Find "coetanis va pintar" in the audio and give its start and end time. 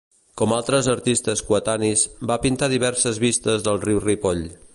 1.49-2.71